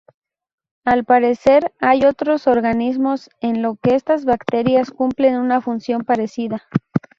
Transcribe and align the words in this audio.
Al 0.83 1.05
parecer 1.05 1.71
hay 1.79 2.05
otros 2.05 2.47
organismos 2.47 3.29
en 3.39 3.61
los 3.61 3.77
que 3.79 3.99
las 4.07 4.25
bacterias 4.25 4.89
cumplen 4.89 5.37
una 5.37 5.61
función 5.61 6.05
parecida. 6.05 6.63